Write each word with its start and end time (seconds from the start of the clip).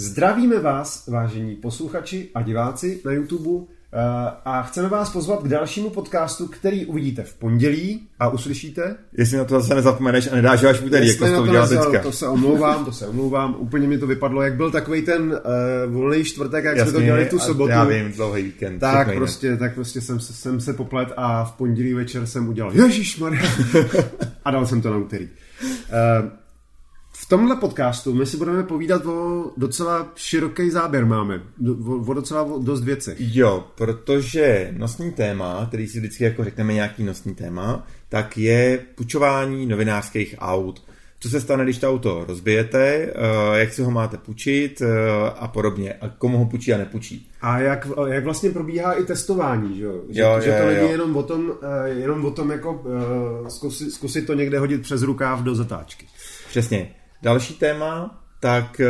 Zdravíme 0.00 0.60
vás, 0.60 1.06
vážení 1.06 1.54
posluchači 1.54 2.28
a 2.34 2.42
diváci 2.42 3.00
na 3.04 3.12
YouTube 3.12 3.66
eh, 3.92 3.98
a 4.44 4.62
chceme 4.62 4.88
vás 4.88 5.10
pozvat 5.10 5.42
k 5.42 5.48
dalšímu 5.48 5.90
podcastu, 5.90 6.46
který 6.46 6.86
uvidíte 6.86 7.22
v 7.22 7.34
pondělí 7.34 8.08
a 8.18 8.28
uslyšíte. 8.28 8.96
Jestli 9.12 9.36
na 9.36 9.44
to 9.44 9.60
zase 9.60 9.74
nezapomeneš 9.74 10.28
a 10.32 10.34
nedáš 10.34 10.64
až 10.64 10.80
úterý, 10.82 11.08
jako 11.08 11.24
Jestli 11.24 11.36
to 11.36 11.42
udělal 11.42 11.68
teďka. 11.68 11.98
To 11.98 12.12
se 12.12 12.28
omlouvám, 12.28 12.84
to 12.84 12.92
se 12.92 13.06
omlouvám. 13.06 13.56
Úplně 13.58 13.88
mi 13.88 13.98
to 13.98 14.06
vypadlo, 14.06 14.42
jak 14.42 14.54
byl 14.54 14.70
takový 14.70 15.02
ten 15.02 15.22
uh, 15.22 15.92
volný 15.92 16.24
čtvrtek, 16.24 16.64
jak 16.64 16.80
jsme 16.80 16.92
to 16.92 17.02
dělali 17.02 17.26
tu 17.26 17.38
sobotu. 17.38 17.70
Já 17.70 17.84
vím, 17.84 18.12
dlouhý 18.12 18.42
víkend. 18.42 18.78
Tak 18.78 19.14
prostě, 19.14 19.56
tak 19.56 19.74
prostě 19.74 20.00
jsem, 20.00 20.20
se- 20.20 20.32
jsem 20.32 20.60
se 20.60 20.72
poplet 20.72 21.08
a 21.16 21.44
v 21.44 21.52
pondělí 21.52 21.94
večer 21.94 22.26
jsem 22.26 22.48
udělal 22.48 22.72
Ježíš 22.72 23.22
a 24.44 24.50
dal 24.50 24.66
jsem 24.66 24.82
to 24.82 24.90
na 24.90 24.96
úterý. 24.96 25.28
Uh, 25.64 26.30
tomhle 27.30 27.56
podcastu 27.56 28.14
my 28.14 28.26
si 28.26 28.36
budeme 28.36 28.62
povídat 28.62 29.06
o 29.06 29.50
docela 29.56 30.12
široký 30.14 30.70
záběr 30.70 31.06
máme, 31.06 31.42
o, 31.86 31.94
o 31.94 32.14
docela 32.14 32.42
o 32.42 32.58
dost 32.58 32.84
věcech. 32.84 33.16
Jo, 33.20 33.64
protože 33.74 34.74
nosní 34.76 35.10
téma, 35.10 35.64
který 35.68 35.88
si 35.88 35.98
vždycky 35.98 36.24
jako 36.24 36.44
řekneme 36.44 36.72
nějaký 36.72 37.04
nosní 37.04 37.34
téma, 37.34 37.86
tak 38.08 38.38
je 38.38 38.78
půjčování 38.94 39.66
novinářských 39.66 40.34
aut. 40.38 40.82
Co 41.20 41.28
se 41.28 41.40
stane, 41.40 41.64
když 41.64 41.78
to 41.78 41.90
auto 41.90 42.24
rozbijete, 42.28 42.86
eh, 42.96 43.12
jak 43.58 43.72
si 43.72 43.82
ho 43.82 43.90
máte 43.90 44.16
půjčit 44.16 44.82
eh, 44.82 44.86
a 45.38 45.48
podobně. 45.48 45.92
A 45.92 46.08
komu 46.08 46.38
ho 46.38 46.46
půjčí 46.46 46.74
a 46.74 46.78
nepůjčí. 46.78 47.30
A 47.40 47.58
jak, 47.58 47.88
jak 48.06 48.24
vlastně 48.24 48.50
probíhá 48.50 48.92
i 48.92 49.04
testování, 49.04 49.78
že, 49.78 49.84
jo? 49.84 50.02
že, 50.08 50.20
Jo, 50.20 50.40
že 50.40 50.50
jo, 50.50 50.56
to 50.56 50.62
jo. 50.62 50.76
není 50.76 50.90
jenom 50.90 51.16
o 51.16 51.22
tom, 51.22 51.52
eh, 51.62 51.88
jenom 51.88 52.24
o 52.24 52.30
tom 52.30 52.50
jako 52.50 52.84
zkusit, 53.48 53.90
zkusit 53.90 54.26
to 54.26 54.34
někde 54.34 54.58
hodit 54.58 54.82
přes 54.82 55.02
rukáv 55.02 55.42
do 55.42 55.54
zatáčky. 55.54 56.06
Přesně. 56.48 56.94
Další 57.22 57.54
téma, 57.54 58.20
tak 58.40 58.80
eh, 58.80 58.86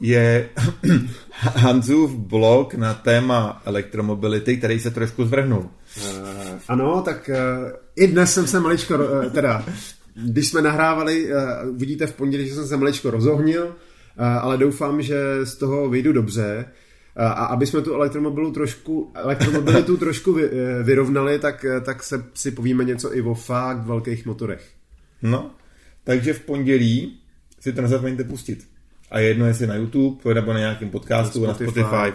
je 0.00 0.48
Hanzův 1.32 2.10
blog 2.10 2.74
na 2.74 2.94
téma 2.94 3.62
elektromobility, 3.64 4.56
který 4.56 4.80
se 4.80 4.90
trošku 4.90 5.24
zvrhnul. 5.24 5.60
Uh, 5.60 6.10
ano, 6.68 7.02
tak 7.02 7.30
uh, 7.32 7.70
i 7.96 8.06
dnes 8.06 8.34
jsem 8.34 8.46
se 8.46 8.60
maličko, 8.60 8.98
teda, 9.30 9.64
když 10.14 10.48
jsme 10.48 10.62
nahrávali, 10.62 11.30
vidíte 11.76 12.06
v 12.06 12.12
pondělí, 12.12 12.48
že 12.48 12.54
jsem 12.54 12.66
se 12.66 12.76
maličko 12.76 13.10
rozohnil, 13.10 13.76
ale 14.40 14.58
doufám, 14.58 15.02
že 15.02 15.16
z 15.44 15.54
toho 15.54 15.88
vyjdu 15.88 16.12
dobře. 16.12 16.64
A 17.16 17.30
aby 17.30 17.66
jsme 17.66 17.82
tu 17.82 17.94
elektromobilu 17.94 18.52
trošku, 18.52 19.12
elektromobilitu 19.14 19.96
trošku 20.04 20.32
vy, 20.32 20.50
vyrovnali, 20.82 21.38
tak, 21.38 21.66
tak 21.84 22.02
se 22.02 22.24
si 22.34 22.50
povíme 22.50 22.84
něco 22.84 23.16
i 23.16 23.22
o 23.22 23.34
fakt 23.34 23.86
velkých 23.86 24.26
motorech. 24.26 24.70
No, 25.22 25.50
takže 26.04 26.32
v 26.32 26.40
pondělí 26.40 27.18
si 27.64 27.72
to 27.72 27.80
nezapomeňte 27.82 28.24
pustit. 28.24 28.68
A 29.10 29.18
je 29.18 29.28
jedno, 29.28 29.46
jestli 29.46 29.66
na 29.66 29.74
YouTube, 29.74 30.34
nebo 30.34 30.52
na 30.52 30.58
nějakém 30.58 30.90
podcastu, 30.90 31.40
Na 31.42 31.48
na 31.48 31.54
Spotify. 31.54 31.80
Spotify. 31.80 32.12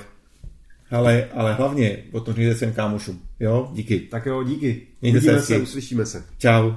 Ale, 0.92 1.26
ale 1.34 1.54
hlavně 1.54 1.98
o 2.12 2.20
tom 2.20 2.34
říjte 2.34 2.56
svým 2.56 2.74
kámošům. 2.74 3.22
Jo, 3.40 3.70
díky. 3.74 4.00
Tak 4.00 4.26
jo, 4.26 4.44
díky. 4.44 4.82
Mějte 5.02 5.22
se 5.22 5.26
Uvidíme 5.28 5.42
se, 5.42 5.54
hezky. 5.54 5.64
uslyšíme 5.64 6.06
se. 6.06 6.24
Čau. 6.38 6.72